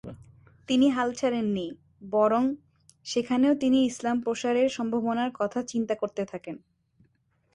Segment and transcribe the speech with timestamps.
[0.69, 1.67] তিনি হাল ছাড়েন নি;
[2.11, 2.43] বরং
[3.05, 6.55] সেখানেও তিনি ইসলাম প্রসারের সম্ভবনার কথা চিন্তা করতে থাকেন।